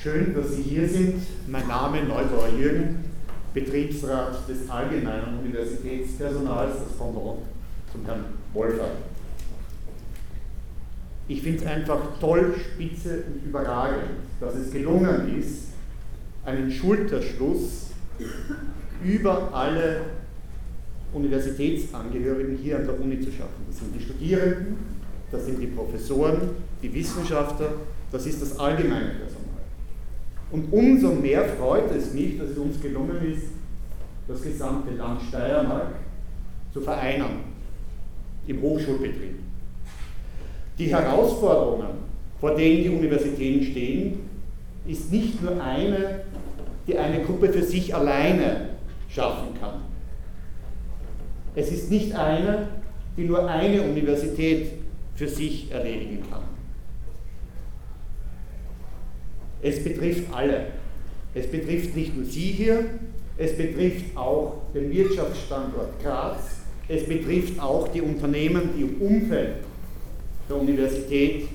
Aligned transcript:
Schön, 0.00 0.32
dass 0.32 0.54
Sie 0.54 0.62
hier 0.62 0.88
sind. 0.88 1.16
Mein 1.48 1.66
Name 1.66 2.04
Neubauer 2.04 2.50
Jürgen, 2.56 3.04
Betriebsrat 3.52 4.48
des 4.48 4.70
Allgemeinen 4.70 5.40
Universitätspersonals, 5.40 6.74
das 6.84 6.96
Pendant 6.96 7.40
zum 7.90 8.04
Herrn 8.04 8.26
Wolfer. 8.54 8.90
Ich 11.26 11.42
finde 11.42 11.58
es 11.58 11.66
einfach 11.66 11.98
toll, 12.20 12.54
spitze 12.56 13.24
und 13.26 13.44
überragend, 13.44 14.20
dass 14.40 14.54
es 14.54 14.70
gelungen 14.70 15.36
ist, 15.36 15.70
einen 16.44 16.70
Schulterschluss 16.70 17.88
über 19.02 19.52
alle 19.52 20.02
Universitätsangehörigen 21.12 22.56
hier 22.56 22.76
an 22.76 22.84
der 22.84 23.00
Uni 23.00 23.18
zu 23.20 23.32
schaffen. 23.32 23.66
Das 23.66 23.80
sind 23.80 23.96
die 23.96 24.00
Studierenden, 24.04 24.76
das 25.32 25.44
sind 25.46 25.60
die 25.60 25.66
Professoren, 25.66 26.50
die 26.80 26.94
Wissenschaftler, 26.94 27.72
das 28.12 28.26
ist 28.26 28.40
das 28.40 28.56
allgemeine. 28.60 29.27
Und 30.50 30.72
umso 30.72 31.10
mehr 31.10 31.44
freut 31.44 31.90
es 31.94 32.14
mich, 32.14 32.38
dass 32.38 32.50
es 32.50 32.58
uns 32.58 32.80
gelungen 32.80 33.16
ist, 33.32 33.48
das 34.26 34.42
gesamte 34.42 34.92
Land 34.92 35.20
Steiermark 35.22 35.94
zu 36.72 36.80
vereinen 36.80 37.40
im 38.46 38.62
Hochschulbetrieb. 38.62 39.38
Die 40.78 40.86
Herausforderungen, 40.86 41.88
vor 42.40 42.54
denen 42.54 42.82
die 42.84 42.90
Universitäten 42.90 43.64
stehen, 43.64 44.20
ist 44.86 45.12
nicht 45.12 45.42
nur 45.42 45.62
eine, 45.62 46.20
die 46.86 46.96
eine 46.96 47.22
Gruppe 47.24 47.50
für 47.50 47.62
sich 47.62 47.94
alleine 47.94 48.70
schaffen 49.08 49.48
kann. 49.60 49.82
Es 51.54 51.70
ist 51.70 51.90
nicht 51.90 52.14
eine, 52.14 52.68
die 53.16 53.24
nur 53.24 53.48
eine 53.48 53.82
Universität 53.82 54.72
für 55.16 55.28
sich 55.28 55.70
erledigen 55.70 56.22
kann. 56.30 56.57
Es 59.68 59.84
betrifft 59.84 60.32
alle. 60.32 60.66
Es 61.34 61.46
betrifft 61.46 61.94
nicht 61.94 62.16
nur 62.16 62.24
Sie 62.24 62.52
hier, 62.52 62.86
es 63.36 63.54
betrifft 63.54 64.16
auch 64.16 64.62
den 64.74 64.90
Wirtschaftsstandort 64.90 66.02
Graz, 66.02 66.62
es 66.88 67.04
betrifft 67.04 67.60
auch 67.60 67.88
die 67.88 68.00
Unternehmen, 68.00 68.70
die 68.74 68.82
im 68.82 69.00
Umfeld 69.00 69.56
der 70.48 70.56
Universität 70.56 71.48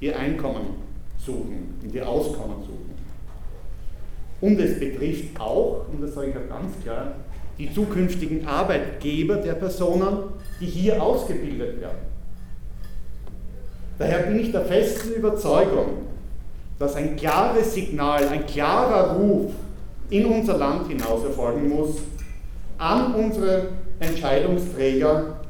ihr 0.00 0.18
Einkommen 0.18 0.66
suchen 1.24 1.78
und 1.80 1.94
ihr 1.94 2.08
Auskommen 2.08 2.56
suchen. 2.62 2.90
Und 4.40 4.58
es 4.58 4.80
betrifft 4.80 5.38
auch, 5.38 5.86
und 5.92 6.02
das 6.02 6.14
sage 6.14 6.30
ich 6.30 6.36
auch 6.36 6.48
ganz 6.48 6.72
klar, 6.82 7.14
die 7.56 7.72
zukünftigen 7.72 8.46
Arbeitgeber 8.46 9.36
der 9.36 9.52
Personen, 9.52 10.24
die 10.60 10.66
hier 10.66 11.00
ausgebildet 11.00 11.80
werden. 11.80 11.98
Daher 13.96 14.24
bin 14.24 14.40
ich 14.40 14.50
der 14.50 14.64
festen 14.64 15.12
Überzeugung, 15.12 16.10
dass 16.80 16.96
ein 16.96 17.14
klares 17.14 17.74
Signal, 17.74 18.26
ein 18.28 18.46
klarer 18.46 19.14
Ruf 19.14 19.52
in 20.08 20.24
unser 20.24 20.56
Land 20.56 20.88
hinaus 20.88 21.22
erfolgen 21.22 21.68
muss 21.68 21.98
an 22.78 23.14
unsere 23.14 23.68
Entscheidungsträger, 24.00 25.40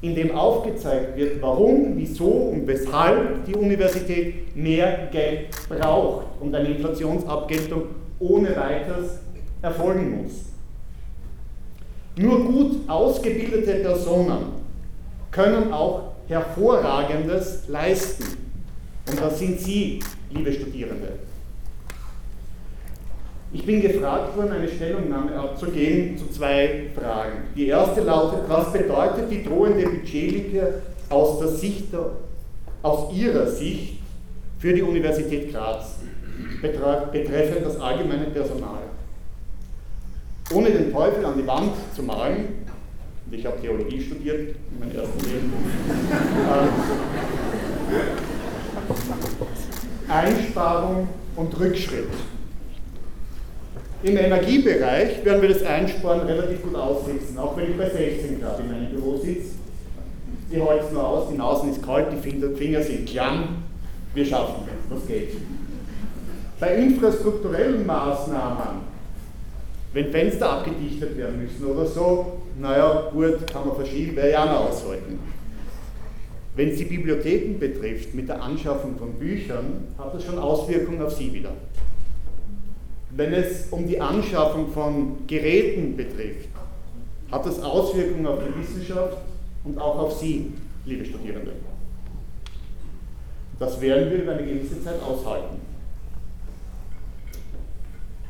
in 0.00 0.14
dem 0.14 0.34
aufgezeigt 0.34 1.14
wird, 1.16 1.42
warum, 1.42 1.92
wieso 1.96 2.24
und 2.24 2.66
weshalb 2.66 3.44
die 3.44 3.54
Universität 3.54 4.56
mehr 4.56 5.08
Geld 5.12 5.48
braucht 5.68 6.26
und 6.40 6.54
eine 6.54 6.70
Inflationsabgeltung 6.70 7.82
ohne 8.18 8.56
weiteres 8.56 9.18
erfolgen 9.60 10.22
muss. 10.22 10.46
Nur 12.16 12.44
gut 12.46 12.88
ausgebildete 12.88 13.74
Personen 13.74 14.38
können 15.30 15.70
auch 15.70 16.14
Hervorragendes 16.28 17.68
leisten. 17.68 18.24
Und 19.06 19.20
das 19.20 19.38
sind 19.38 19.60
Sie, 19.60 20.00
liebe 20.34 20.52
Studierende. 20.52 21.12
Ich 23.54 23.66
bin 23.66 23.82
gefragt 23.82 24.36
worden, 24.36 24.52
eine 24.52 24.68
Stellungnahme 24.68 25.38
abzugeben 25.38 26.16
zu 26.16 26.30
zwei 26.30 26.86
Fragen. 26.94 27.42
Die 27.54 27.66
erste 27.66 28.00
lautet, 28.00 28.48
was 28.48 28.72
bedeutet 28.72 29.30
die 29.30 29.44
drohende 29.44 29.84
Budgetlücke 29.84 30.80
aus, 31.10 31.38
der 31.38 31.48
Sicht 31.48 31.88
aus 32.82 33.12
Ihrer 33.14 33.46
Sicht 33.46 33.98
für 34.58 34.72
die 34.72 34.80
Universität 34.82 35.52
Graz 35.52 35.98
betreffend 36.62 37.66
das 37.66 37.78
allgemeine 37.78 38.24
Personal? 38.26 38.80
Ohne 40.54 40.70
den 40.70 40.90
Teufel 40.90 41.24
an 41.24 41.36
die 41.36 41.46
Wand 41.46 41.72
zu 41.94 42.02
malen, 42.02 42.66
und 43.26 43.34
ich 43.34 43.44
habe 43.44 43.60
Theologie 43.60 44.00
studiert 44.00 44.56
in 44.70 44.78
meinem 44.80 44.96
ersten 44.96 45.20
Leben, 45.20 45.52
Einsparung 50.12 51.08
und 51.36 51.58
Rückschritt. 51.58 52.08
Im 54.02 54.16
Energiebereich 54.16 55.24
werden 55.24 55.40
wir 55.40 55.48
das 55.48 55.62
Einsparen 55.62 56.20
relativ 56.22 56.62
gut 56.62 56.74
aussitzen, 56.74 57.38
auch 57.38 57.56
wenn 57.56 57.70
ich 57.70 57.78
bei 57.78 57.88
16 57.88 58.40
Grad 58.40 58.58
in 58.60 58.68
meinem 58.68 58.90
Büro 58.90 59.16
sitze. 59.16 59.54
Die 60.52 60.60
holzen 60.60 60.94
nur 60.94 61.06
aus, 61.06 61.28
die 61.30 61.38
Nase 61.38 61.70
ist 61.70 61.82
kalt, 61.82 62.08
die 62.12 62.56
Finger 62.58 62.82
sind 62.82 63.08
klamm. 63.08 63.62
Wir 64.12 64.26
schaffen 64.26 64.64
es, 64.66 64.94
das 64.94 65.06
geht. 65.06 65.36
Bei 66.60 66.74
infrastrukturellen 66.76 67.86
Maßnahmen, 67.86 68.82
wenn 69.94 70.10
Fenster 70.10 70.50
abgedichtet 70.50 71.16
werden 71.16 71.42
müssen 71.42 71.64
oder 71.64 71.86
so, 71.86 72.42
naja, 72.60 73.08
gut, 73.12 73.50
kann 73.50 73.66
man 73.66 73.76
verschieben, 73.76 74.16
wäre 74.16 74.32
ja 74.32 74.44
noch 74.44 74.68
aushalten. 74.68 75.18
Wenn 76.54 76.68
es 76.68 76.78
die 76.78 76.84
Bibliotheken 76.84 77.58
betrifft, 77.58 78.14
mit 78.14 78.28
der 78.28 78.42
Anschaffung 78.42 78.96
von 78.96 79.14
Büchern, 79.14 79.88
hat 79.96 80.14
das 80.14 80.24
schon 80.24 80.38
Auswirkungen 80.38 81.00
auf 81.00 81.12
Sie 81.12 81.32
wieder. 81.32 81.52
Wenn 83.10 83.32
es 83.32 83.68
um 83.70 83.86
die 83.86 84.00
Anschaffung 84.00 84.70
von 84.72 85.26
Geräten 85.26 85.96
betrifft, 85.96 86.48
hat 87.30 87.46
das 87.46 87.62
Auswirkungen 87.62 88.26
auf 88.26 88.40
die 88.46 88.60
Wissenschaft 88.60 89.16
und 89.64 89.78
auch 89.78 89.98
auf 89.98 90.18
Sie, 90.18 90.52
liebe 90.84 91.04
Studierende. 91.04 91.52
Das 93.58 93.80
werden 93.80 94.10
wir 94.10 94.22
über 94.22 94.32
eine 94.32 94.46
gewisse 94.46 94.82
Zeit 94.82 95.00
aushalten. 95.02 95.56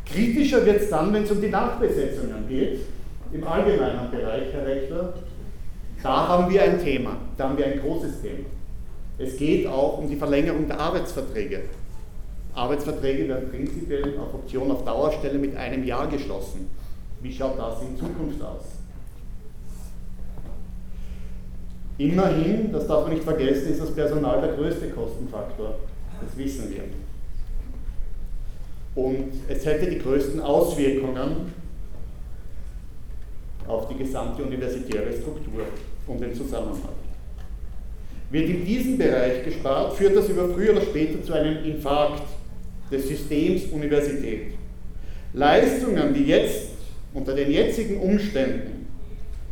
Kritischer 0.04 0.64
wird 0.64 0.82
es 0.82 0.90
dann, 0.90 1.12
wenn 1.12 1.22
es 1.24 1.30
um 1.30 1.40
die 1.40 1.48
Nachbesetzungen 1.48 2.46
geht, 2.48 2.80
im 3.32 3.44
allgemeinen 3.44 4.10
Bereich, 4.10 4.52
Herr 4.52 4.66
Rechtler, 4.66 5.14
da 6.02 6.28
haben 6.28 6.52
wir 6.52 6.62
ein 6.62 6.82
Thema, 6.82 7.16
da 7.36 7.48
haben 7.48 7.58
wir 7.58 7.66
ein 7.66 7.80
großes 7.80 8.20
Thema. 8.22 8.46
Es 9.18 9.36
geht 9.36 9.66
auch 9.66 9.98
um 9.98 10.08
die 10.08 10.16
Verlängerung 10.16 10.66
der 10.66 10.80
Arbeitsverträge. 10.80 11.62
Arbeitsverträge 12.54 13.28
werden 13.28 13.50
prinzipiell 13.50 14.18
auf 14.18 14.34
Option 14.34 14.70
auf 14.70 14.84
Dauerstelle 14.84 15.38
mit 15.38 15.56
einem 15.56 15.84
Jahr 15.84 16.06
geschlossen. 16.08 16.68
Wie 17.20 17.32
schaut 17.32 17.58
das 17.58 17.82
in 17.82 17.96
Zukunft 17.96 18.42
aus? 18.42 18.64
Immerhin, 21.98 22.72
das 22.72 22.86
darf 22.86 23.02
man 23.02 23.12
nicht 23.12 23.24
vergessen, 23.24 23.70
ist 23.70 23.80
das 23.80 23.94
Personal 23.94 24.40
der 24.40 24.54
größte 24.54 24.88
Kostenfaktor. 24.90 25.76
Das 26.20 26.36
wissen 26.36 26.70
wir. 26.70 26.82
Und 28.94 29.32
es 29.48 29.64
hätte 29.64 29.88
die 29.88 29.98
größten 29.98 30.40
Auswirkungen 30.40 31.52
auf 33.66 33.88
die 33.88 33.96
gesamte 33.96 34.42
universitäre 34.42 35.12
Struktur 35.12 35.62
und 36.06 36.20
den 36.20 36.34
Zusammenhalt. 36.34 37.02
Wird 38.30 38.48
in 38.48 38.64
diesem 38.64 38.98
Bereich 38.98 39.44
gespart, 39.44 39.94
führt 39.94 40.16
das 40.16 40.28
über 40.28 40.48
früher 40.48 40.72
oder 40.72 40.82
später 40.82 41.22
zu 41.22 41.34
einem 41.34 41.64
Infarkt 41.64 42.22
des 42.90 43.08
Systems 43.08 43.64
Universität. 43.72 44.54
Leistungen, 45.34 46.14
die 46.14 46.24
jetzt 46.24 46.70
unter 47.14 47.34
den 47.34 47.50
jetzigen 47.50 48.00
Umständen 48.00 48.86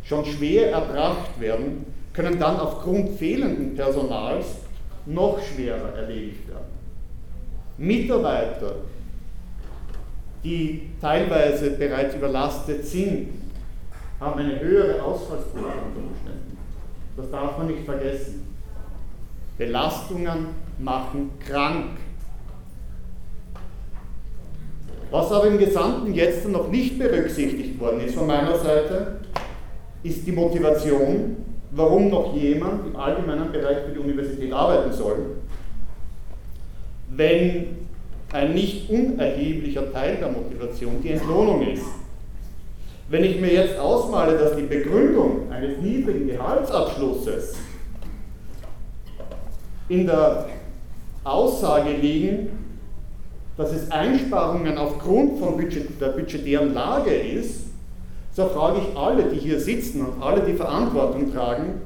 schon 0.03 0.25
schwer 0.25 0.71
erbracht 0.71 1.39
werden, 1.39 1.85
können 2.13 2.39
dann 2.39 2.59
aufgrund 2.59 3.17
fehlenden 3.17 3.75
Personals 3.75 4.45
noch 5.05 5.39
schwerer 5.41 5.95
erledigt 5.95 6.47
werden. 6.47 6.65
Mitarbeiter, 7.77 8.75
die 10.43 10.89
teilweise 10.99 11.71
bereits 11.71 12.15
überlastet 12.15 12.85
sind, 12.85 13.29
haben 14.21 14.39
eine 14.39 14.59
höhere 14.59 15.01
Ausfallsquote 15.03 15.65
unter 15.65 16.07
Umständen. 16.07 16.57
Das 17.17 17.31
darf 17.31 17.57
man 17.57 17.67
nicht 17.67 17.83
vergessen. 17.83 18.55
Belastungen 19.57 20.47
machen 20.79 21.31
krank. 21.39 21.97
Was 25.09 25.31
aber 25.31 25.47
im 25.47 25.57
Gesamten 25.57 26.13
jetzt 26.13 26.47
noch 26.47 26.69
nicht 26.69 26.97
berücksichtigt 26.97 27.79
worden 27.79 28.01
ist 28.01 28.15
von 28.15 28.27
meiner 28.27 28.57
Seite, 28.57 29.21
ist 30.03 30.25
die 30.25 30.31
Motivation, 30.31 31.37
warum 31.71 32.09
noch 32.09 32.33
jemand 32.35 32.87
im 32.87 32.95
allgemeinen 32.95 33.51
Bereich 33.51 33.79
für 33.85 33.91
die 33.91 33.99
Universität 33.99 34.53
arbeiten 34.53 34.93
soll, 34.93 35.17
wenn 37.09 37.77
ein 38.31 38.53
nicht 38.53 38.89
unerheblicher 38.89 39.91
Teil 39.91 40.17
der 40.17 40.31
Motivation 40.31 41.01
die 41.03 41.09
Entlohnung 41.09 41.61
ist. 41.67 42.00
Wenn 43.11 43.25
ich 43.25 43.41
mir 43.41 43.51
jetzt 43.51 43.77
ausmale, 43.77 44.37
dass 44.37 44.55
die 44.55 44.61
Begründung 44.61 45.51
eines 45.51 45.79
niedrigen 45.81 46.27
Gehaltsabschlusses 46.27 47.55
in 49.89 50.07
der 50.07 50.47
Aussage 51.25 51.91
liegen, 51.91 52.51
dass 53.57 53.73
es 53.73 53.91
Einsparungen 53.91 54.77
aufgrund 54.77 55.39
von 55.39 55.57
Budget, 55.57 55.99
der 55.99 56.07
budgetären 56.07 56.73
Lage 56.73 57.13
ist, 57.13 57.65
so 58.31 58.45
frage 58.47 58.79
ich 58.79 58.97
alle, 58.97 59.23
die 59.23 59.39
hier 59.39 59.59
sitzen 59.59 60.05
und 60.05 60.23
alle, 60.23 60.43
die 60.43 60.53
Verantwortung 60.53 61.33
tragen, 61.33 61.81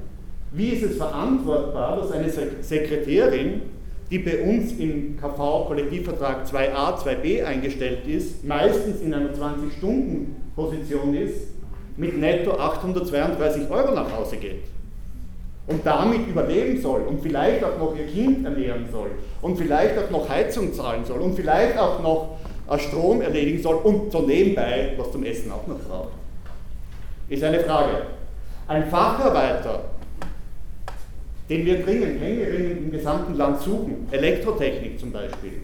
wie 0.52 0.70
ist 0.70 0.84
es 0.84 0.98
verantwortbar, 0.98 1.98
dass 1.98 2.12
eine 2.12 2.30
Sekretärin, 2.30 3.64
die 4.12 4.20
bei 4.20 4.44
uns 4.44 4.74
im 4.74 5.18
KV-Kollektivvertrag 5.20 6.46
2a, 6.46 7.00
2b 7.00 7.44
eingestellt 7.44 8.06
ist, 8.06 8.46
meistens 8.46 9.02
in 9.02 9.12
einer 9.12 9.34
20-Stunden-Position 10.56 11.14
ist, 11.16 11.48
mit 11.98 12.18
netto 12.18 12.52
832 12.52 13.70
Euro 13.70 13.94
nach 13.94 14.12
Hause 14.12 14.38
geht 14.38 14.64
und 15.68 15.86
damit 15.86 16.28
überleben 16.28 16.80
soll 16.82 17.02
und 17.02 17.22
vielleicht 17.22 17.64
auch 17.64 17.78
noch 17.80 17.96
ihr 17.96 18.06
Kind 18.06 18.46
ernähren 18.46 18.86
soll 18.92 19.12
und 19.42 19.58
vielleicht 19.58 19.98
auch 19.98 20.10
noch 20.12 20.30
Heizung 20.30 20.74
zahlen 20.74 21.06
soll 21.06 21.20
und 21.22 21.36
vielleicht 21.36 21.78
auch 21.78 22.02
noch 22.02 22.38
Strom 22.80 23.22
erledigen 23.22 23.62
soll 23.62 23.76
und 23.76 24.12
so 24.12 24.22
nebenbei 24.22 24.94
was 24.98 25.12
zum 25.12 25.24
Essen 25.24 25.52
auch 25.52 25.66
noch 25.68 25.80
braucht. 25.80 26.14
Ist 27.30 27.44
eine 27.44 27.62
Frage. 27.62 28.04
Ein 28.68 28.90
Facharbeiter, 28.90 29.86
den 31.50 31.66
wir 31.66 31.84
dringend, 31.84 32.20
händeringend 32.20 32.78
im 32.78 32.92
gesamten 32.92 33.36
Land 33.36 33.62
suchen, 33.62 34.08
Elektrotechnik 34.12 35.00
zum 35.00 35.12
Beispiel. 35.12 35.62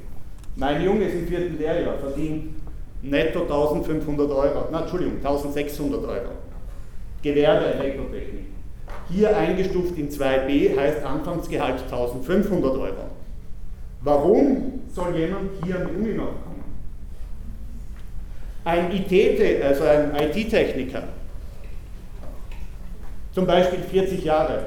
Mein 0.55 0.83
Junge 0.83 1.05
ist 1.05 1.15
im 1.15 1.27
vierten 1.27 1.57
Lehrjahr, 1.57 1.97
verdient 1.97 2.55
netto 3.01 3.41
1500 3.41 4.29
Euro, 4.31 4.69
na, 4.71 4.81
Entschuldigung, 4.81 5.17
1600 5.17 6.03
Euro. 6.03 6.29
Gewerbe 7.21 7.65
Elektrotechnik. 7.73 8.45
Hier 9.09 9.35
eingestuft 9.35 9.97
in 9.97 10.09
2b 10.09 10.77
heißt 10.77 11.03
Anfangsgehalt 11.03 11.81
1500 11.83 12.77
Euro. 12.77 13.11
Warum 14.01 14.81
soll 14.93 15.15
jemand 15.15 15.51
hier 15.63 15.75
an 15.75 15.87
die 15.87 15.99
Uni 15.99 16.13
noch 16.15 16.25
kommen? 16.25 16.63
Ein 18.63 18.91
IT, 18.91 19.63
also 19.63 19.83
ein 19.83 20.11
IT-Techniker, 20.15 21.03
zum 23.33 23.45
Beispiel 23.45 23.79
40 23.79 24.23
Jahre, 24.23 24.65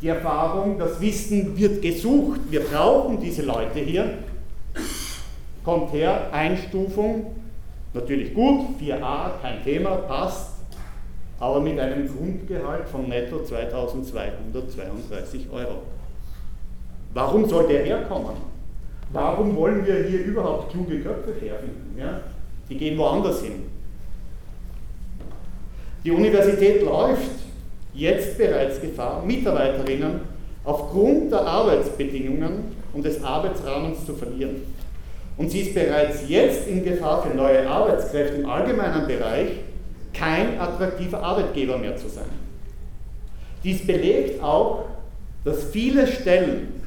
die 0.00 0.08
Erfahrung, 0.08 0.78
das 0.78 1.00
Wissen 1.00 1.56
wird 1.56 1.82
gesucht, 1.82 2.40
wir 2.50 2.60
brauchen 2.60 3.20
diese 3.20 3.42
Leute 3.42 3.80
hier, 3.80 4.18
kommt 5.66 5.92
her, 5.92 6.32
Einstufung, 6.32 7.34
natürlich 7.92 8.32
gut, 8.32 8.80
4a, 8.80 9.32
kein 9.42 9.64
Thema, 9.64 9.96
passt, 9.96 10.52
aber 11.40 11.60
mit 11.60 11.78
einem 11.80 12.08
Grundgehalt 12.08 12.88
von 12.88 13.08
netto 13.08 13.42
2232 13.42 15.50
Euro. 15.50 15.82
Warum 17.12 17.48
soll 17.48 17.66
der 17.66 17.82
herkommen? 17.82 18.36
Warum 19.12 19.56
wollen 19.56 19.84
wir 19.84 20.04
hier 20.04 20.24
überhaupt 20.24 20.70
kluge 20.70 21.00
Köpfe 21.00 21.34
herfinden? 21.40 21.96
Ja? 21.98 22.20
Die 22.70 22.76
gehen 22.76 22.96
woanders 22.96 23.42
hin. 23.42 23.64
Die 26.04 26.12
Universität 26.12 26.84
läuft 26.84 27.30
jetzt 27.92 28.38
bereits 28.38 28.80
Gefahr, 28.80 29.24
Mitarbeiterinnen 29.24 30.20
aufgrund 30.62 31.32
der 31.32 31.40
Arbeitsbedingungen 31.40 32.76
und 32.92 33.04
des 33.04 33.24
Arbeitsrahmens 33.24 34.06
zu 34.06 34.14
verlieren. 34.14 34.62
Und 35.36 35.50
sie 35.50 35.60
ist 35.60 35.74
bereits 35.74 36.28
jetzt 36.28 36.66
in 36.66 36.84
Gefahr 36.84 37.22
für 37.22 37.36
neue 37.36 37.68
Arbeitskräfte 37.68 38.36
im 38.36 38.48
allgemeinen 38.48 39.06
Bereich, 39.06 39.48
kein 40.14 40.58
attraktiver 40.58 41.22
Arbeitgeber 41.22 41.76
mehr 41.76 41.96
zu 41.96 42.08
sein. 42.08 42.24
Dies 43.62 43.86
belegt 43.86 44.42
auch, 44.42 44.86
dass 45.44 45.64
viele 45.64 46.06
Stellen 46.06 46.82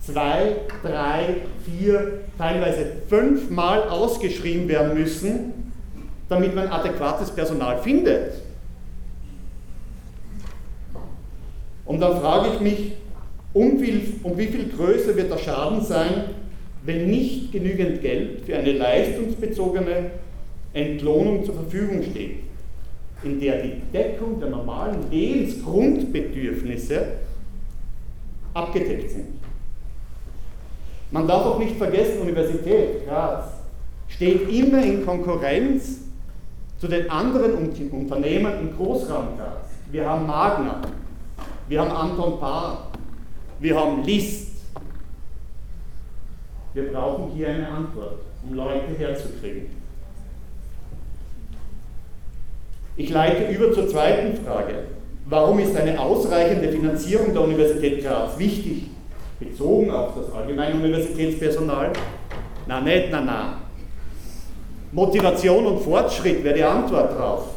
zwei, 0.00 0.56
drei, 0.82 1.36
vier, 1.64 2.20
teilweise 2.38 2.86
fünfmal 3.08 3.88
ausgeschrieben 3.88 4.68
werden 4.68 4.94
müssen, 4.94 5.72
damit 6.28 6.54
man 6.54 6.68
adäquates 6.68 7.30
Personal 7.30 7.82
findet. 7.82 8.34
Und 11.84 12.00
dann 12.00 12.20
frage 12.20 12.54
ich 12.54 12.60
mich, 12.60 12.92
um, 13.52 13.78
viel, 13.78 14.14
um 14.22 14.36
wie 14.36 14.46
viel 14.46 14.68
größer 14.68 15.16
wird 15.16 15.30
der 15.30 15.38
Schaden 15.38 15.80
sein, 15.82 16.24
wenn 16.86 17.10
nicht 17.10 17.52
genügend 17.52 18.00
Geld 18.00 18.46
für 18.46 18.56
eine 18.56 18.72
leistungsbezogene 18.72 20.12
Entlohnung 20.72 21.44
zur 21.44 21.54
Verfügung 21.54 22.02
steht, 22.02 22.44
in 23.24 23.40
der 23.40 23.62
die 23.62 23.82
Deckung 23.92 24.38
der 24.38 24.50
normalen 24.50 25.10
Lebensgrundbedürfnisse 25.10 27.06
abgedeckt 28.54 29.10
sind. 29.10 29.26
Man 31.10 31.26
darf 31.26 31.44
auch 31.44 31.58
nicht 31.58 31.76
vergessen, 31.76 32.20
Universität 32.20 33.04
Graz 33.06 33.44
steht 34.08 34.48
immer 34.48 34.82
in 34.82 35.04
Konkurrenz 35.04 36.02
zu 36.78 36.86
den 36.88 37.10
anderen 37.10 37.54
Unternehmen 37.90 38.52
im 38.60 38.76
Großraum 38.76 39.36
Graz. 39.36 39.70
Wir 39.90 40.08
haben 40.08 40.26
Magna, 40.26 40.82
wir 41.68 41.80
haben 41.80 41.90
Anton 41.90 42.38
Paar, 42.38 42.92
wir 43.58 43.76
haben 43.78 44.04
List. 44.04 44.45
Wir 46.76 46.92
brauchen 46.92 47.32
hier 47.34 47.48
eine 47.48 47.66
Antwort, 47.66 48.18
um 48.46 48.52
Leute 48.52 48.88
herzukriegen. 48.98 49.70
Ich 52.98 53.08
leite 53.08 53.50
über 53.50 53.72
zur 53.72 53.88
zweiten 53.88 54.36
Frage. 54.44 54.74
Warum 55.24 55.58
ist 55.58 55.74
eine 55.74 55.98
ausreichende 55.98 56.68
Finanzierung 56.68 57.32
der 57.32 57.44
Universität 57.44 58.04
Graz 58.04 58.38
wichtig, 58.38 58.90
bezogen 59.40 59.90
auf 59.90 60.16
das 60.16 60.30
allgemeine 60.34 60.74
Universitätspersonal? 60.74 61.94
Na, 62.66 62.82
nicht, 62.82 63.08
na, 63.10 63.22
na. 63.22 63.60
Motivation 64.92 65.64
und 65.64 65.80
Fortschritt 65.80 66.44
wäre 66.44 66.56
die 66.56 66.62
Antwort 66.62 67.10
darauf. 67.12 67.48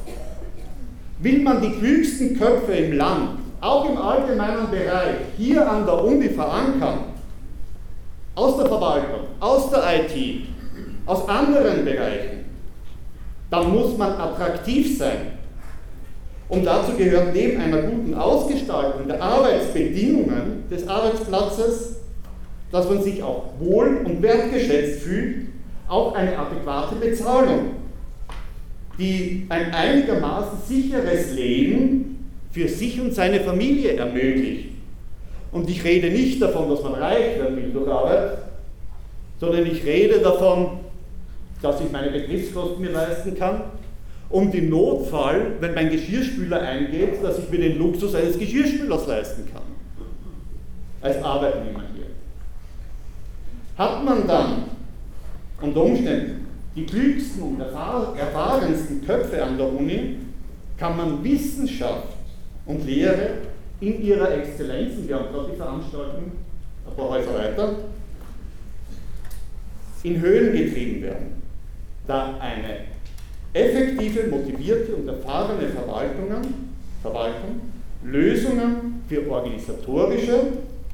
Will 1.19 1.42
man 1.42 1.62
die 1.62 1.72
klügsten 1.72 2.39
Köpfe 2.39 2.72
im 2.72 2.95
Land 2.95 3.39
auch 3.60 3.89
im 3.89 3.98
allgemeinen 3.98 4.72
Bereich 4.72 5.18
hier 5.36 5.69
an 5.69 5.86
der 5.86 6.06
Uni 6.06 6.30
verankern, 6.30 7.19
aus 8.36 8.58
der 8.58 8.68
Verwaltung, 8.68 9.22
aus 9.40 9.70
der 9.70 9.84
IT, 9.96 10.48
aus 11.06 11.28
anderen 11.28 11.86
Bereichen, 11.86 12.46
dann 13.50 13.72
muss 13.72 13.98
man 13.98 14.12
attraktiv 14.12 14.98
sein. 14.98 15.40
Und 16.48 16.66
dazu 16.66 16.94
gehört 16.94 17.34
neben 17.34 17.62
einer 17.62 17.81
guten 17.84 18.16
Ausgestaltung 18.16 19.08
der 19.08 19.22
Arbeitsbedingungen 19.22 20.64
des 20.70 20.88
Arbeitsplatzes, 20.88 21.98
dass 22.72 22.90
man 22.90 23.02
sich 23.02 23.22
auch 23.22 23.54
wohl 23.60 24.02
und 24.04 24.22
wertgeschätzt 24.22 25.02
fühlt, 25.02 25.48
auch 25.88 26.14
eine 26.14 26.38
adäquate 26.38 26.96
Bezahlung, 26.96 27.72
die 28.98 29.46
ein 29.50 29.74
einigermaßen 29.74 30.60
sicheres 30.68 31.34
Leben 31.34 32.30
für 32.51 32.68
sich 32.68 33.00
und 33.00 33.13
seine 33.13 33.39
Familie 33.39 33.94
ermöglicht. 33.94 34.70
Und 35.51 35.70
ich 35.70 35.84
rede 35.84 36.10
nicht 36.10 36.41
davon, 36.41 36.70
dass 36.70 36.84
man 36.84 36.94
reich 36.94 37.39
werden 37.39 37.56
will 37.56 37.72
durch 37.72 37.89
Arbeit, 37.89 38.38
sondern 39.39 39.65
ich 39.65 39.84
rede 39.84 40.20
davon, 40.20 40.79
dass 41.62 41.82
ich 41.82 41.91
meine 41.91 42.12
Betriebskosten 42.12 42.82
mir 42.82 42.91
leisten 42.91 43.36
kann 43.36 43.63
und 44.29 44.53
im 44.53 44.70
Notfall, 44.70 45.53
wenn 45.60 45.74
mein 45.74 45.89
Geschirrspüler 45.89 46.62
eingeht, 46.62 47.24
dass 47.24 47.39
ich 47.39 47.50
mir 47.50 47.60
den 47.60 47.79
Luxus 47.79 48.13
eines 48.13 48.38
Geschirrspülers 48.38 49.08
leisten 49.08 49.50
kann. 49.51 49.63
Als 51.01 51.24
Arbeitnehmer 51.24 51.84
hier. 51.96 52.06
Hat 53.77 54.03
man 54.03 54.27
dann 54.27 54.63
unter 55.62 55.84
Umständen 55.84 56.48
die 56.75 56.86
klügsten 56.86 57.41
und 57.41 57.60
erfahrensten 57.60 59.06
Köpfe 59.06 59.44
an 59.44 59.58
der 59.58 59.68
Uni, 59.68 60.18
kann 60.77 60.96
man 60.96 61.24
Wissenschaft 61.24 62.08
und 62.65 62.86
Lehre 62.86 63.29
in 63.81 64.03
ihrer 64.03 64.31
Exzellenz, 64.38 64.98
und 64.98 65.07
wir 65.07 65.15
haben 65.15 65.33
gerade 65.33 65.51
die 65.51 65.57
Veranstaltung 65.57 66.31
ein 66.88 66.95
paar 66.95 67.09
Häuser 67.09 67.33
weiter, 67.33 67.75
in 70.03 70.19
Höhen 70.19 70.53
getrieben 70.53 71.01
werden, 71.01 71.41
da 72.07 72.38
eine 72.39 72.86
effektive, 73.53 74.27
motivierte 74.27 74.95
und 74.95 75.07
erfahrene 75.07 75.67
Verwaltungen, 75.69 76.69
Verwaltung 77.01 77.62
Lösungen 78.03 79.03
für 79.07 79.29
organisatorische, 79.29 80.39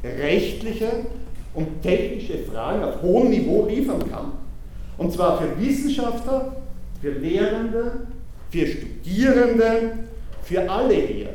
rechtliche 0.04 0.90
und 1.54 1.82
technische 1.82 2.40
Fragen 2.40 2.84
auf 2.84 3.02
hohem 3.02 3.30
Niveau 3.30 3.68
liefern 3.68 4.10
kann. 4.10 4.32
Und 4.98 5.12
zwar 5.14 5.40
für 5.40 5.60
Wissenschaftler, 5.60 6.56
für 7.02 7.12
Lehrende, 7.12 8.08
für 8.50 8.66
Studierende, 8.66 9.92
für 10.44 10.70
alle 10.70 10.96
hier. 10.96 11.35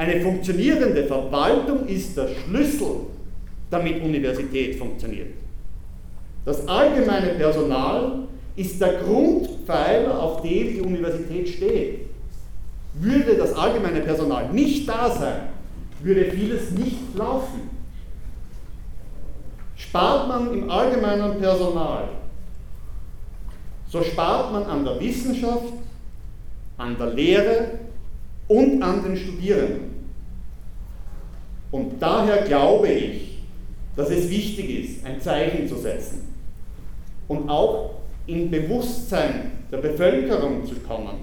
Eine 0.00 0.18
funktionierende 0.22 1.04
Verwaltung 1.04 1.86
ist 1.86 2.16
der 2.16 2.28
Schlüssel, 2.28 3.00
damit 3.68 4.02
Universität 4.02 4.76
funktioniert. 4.76 5.34
Das 6.46 6.66
allgemeine 6.66 7.34
Personal 7.34 8.20
ist 8.56 8.80
der 8.80 8.94
Grundpfeiler, 8.94 10.18
auf 10.18 10.40
dem 10.40 10.72
die 10.72 10.80
Universität 10.80 11.50
steht. 11.50 12.06
Würde 12.94 13.36
das 13.36 13.52
allgemeine 13.52 14.00
Personal 14.00 14.50
nicht 14.50 14.88
da 14.88 15.10
sein, 15.10 15.50
würde 16.02 16.30
vieles 16.30 16.70
nicht 16.70 17.14
laufen. 17.14 17.68
Spart 19.76 20.28
man 20.28 20.54
im 20.54 20.70
allgemeinen 20.70 21.38
Personal, 21.38 22.08
so 23.86 24.02
spart 24.02 24.50
man 24.50 24.62
an 24.62 24.82
der 24.82 24.98
Wissenschaft, 24.98 25.74
an 26.78 26.96
der 26.96 27.08
Lehre 27.08 27.66
und 28.48 28.82
an 28.82 29.04
den 29.04 29.14
Studierenden. 29.14 29.89
Und 31.70 32.00
daher 32.00 32.42
glaube 32.42 32.88
ich, 32.88 33.38
dass 33.96 34.10
es 34.10 34.28
wichtig 34.30 34.84
ist, 34.84 35.06
ein 35.06 35.20
Zeichen 35.20 35.68
zu 35.68 35.76
setzen 35.76 36.34
und 37.28 37.48
auch 37.48 37.90
im 38.26 38.50
Bewusstsein 38.50 39.52
der 39.70 39.78
Bevölkerung 39.78 40.64
zu 40.66 40.76
kommen, 40.76 41.16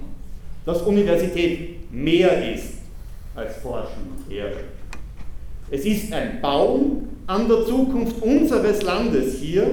dass 0.64 0.82
Universität 0.82 1.92
mehr 1.92 2.54
ist 2.54 2.74
als 3.34 3.56
Forschen 3.56 4.02
und 4.16 4.30
Lehre. 4.30 4.60
Es 5.70 5.84
ist 5.84 6.12
ein 6.12 6.40
Bauen 6.40 7.08
an 7.26 7.46
der 7.46 7.66
Zukunft 7.66 8.22
unseres 8.22 8.82
Landes 8.82 9.36
hier. 9.36 9.66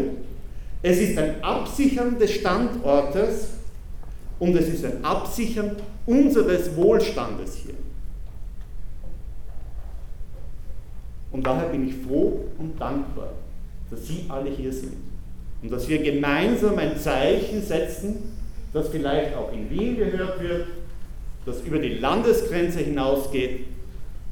Es 0.82 0.98
ist 0.98 1.17
ein 1.17 1.41
Absichern 1.41 2.20
des 2.20 2.32
Standortes 2.32 3.50
und 4.39 4.55
es 4.55 4.67
ist 4.67 4.86
ein 4.86 5.03
Absichern 5.03 5.72
unseres 6.05 6.75
Wohlstandes 6.75 7.55
hier. 7.63 7.75
Und 11.36 11.46
daher 11.46 11.68
bin 11.68 11.86
ich 11.86 11.96
froh 11.96 12.46
und 12.58 12.80
dankbar, 12.80 13.34
dass 13.89 14.08
Sie 14.08 14.24
alle 14.30 14.50
hier 14.50 14.72
sind. 14.72 14.94
Und 15.62 15.70
dass 15.70 15.89
wir 15.89 16.01
gemeinsam 16.01 16.77
ein 16.77 16.96
Zeichen 16.96 17.62
setzen, 17.62 18.32
das 18.72 18.88
vielleicht 18.88 19.36
auch 19.36 19.51
in 19.51 19.70
Wien 19.70 19.98
gehört 19.98 20.42
wird, 20.42 20.68
das 21.46 21.62
über 21.63 21.80
die 21.80 21.96
Landesgrenze 21.96 22.80
hinausgeht, 22.80 23.65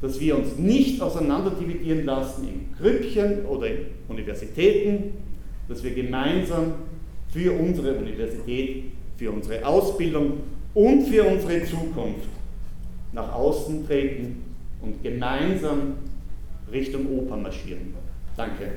dass 0.02 0.18
wir 0.22 0.38
uns 0.38 0.58
nicht 0.58 1.02
auseinanderdividieren 1.02 2.06
lassen 2.06 2.48
in 2.48 2.74
Grüppchen 2.78 3.48
oder 3.48 3.68
in 3.68 3.78
Universitäten, 4.08 5.12
dass 5.68 5.84
wir 5.84 5.94
gemeinsam 5.94 6.76
für 7.34 7.52
unsere 7.52 7.96
Universität, 7.96 8.86
für 9.18 9.30
unsere 9.30 9.66
Ausbildung 9.66 10.38
und 10.74 11.08
für 11.08 11.26
unsere 11.26 11.66
Zukunft 11.66 12.30
nach 13.12 13.34
außen 13.34 13.86
treten 13.86 14.42
und 14.82 15.04
gemeinsam 15.04 15.96
Richtung 16.74 17.08
Oper 17.18 17.38
marschieren. 17.38 17.94
Danke. 18.36 18.74